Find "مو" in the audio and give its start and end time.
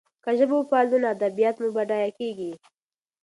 1.61-1.67